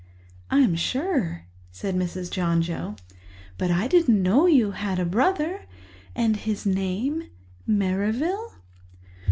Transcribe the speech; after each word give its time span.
"I'm 0.49 0.73
sure," 0.75 1.45
said 1.71 1.93
Mrs. 1.95 2.31
John 2.31 2.63
Joe. 2.63 2.95
"But 3.59 3.69
I 3.69 3.87
didn't 3.87 4.23
know 4.23 4.47
you 4.47 4.71
had 4.71 4.97
a 4.97 5.05
brother. 5.05 5.65
And 6.15 6.37
his 6.37 6.65
name—Merrivale?" 6.65 8.51